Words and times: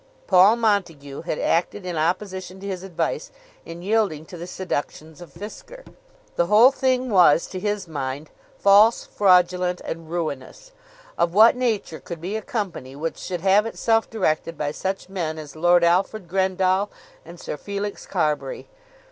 Paul 0.25 0.55
Montague 0.55 1.21
had 1.21 1.37
acted 1.37 1.85
in 1.85 1.95
opposition 1.95 2.59
to 2.59 2.65
his 2.65 2.81
advice 2.81 3.29
in 3.67 3.83
yielding 3.83 4.25
to 4.25 4.35
the 4.35 4.47
seductions 4.47 5.21
of 5.21 5.31
Fisker. 5.31 5.85
The 6.37 6.47
whole 6.47 6.71
thing 6.71 7.11
was 7.11 7.45
to 7.45 7.59
his 7.59 7.87
mind 7.87 8.31
false, 8.57 9.05
fraudulent, 9.05 9.79
and 9.85 10.09
ruinous. 10.09 10.71
Of 11.19 11.35
what 11.35 11.55
nature 11.55 11.99
could 11.99 12.19
be 12.19 12.35
a 12.35 12.41
Company 12.41 12.95
which 12.95 13.17
should 13.19 13.41
have 13.41 13.67
itself 13.67 14.09
directed 14.09 14.57
by 14.57 14.71
such 14.71 15.07
men 15.07 15.37
as 15.37 15.55
Lord 15.55 15.83
Alfred 15.83 16.27
Grendall 16.27 16.89
and 17.23 17.39
Sir 17.39 17.55
Felix 17.55 18.07
Carbury? 18.07 18.67